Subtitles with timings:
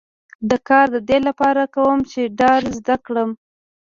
[0.49, 3.29] دا کار د دې لپاره کوم چې ډار زده کړم